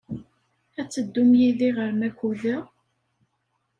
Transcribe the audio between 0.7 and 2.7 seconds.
Ad teddum yid-i ɣer Makuda?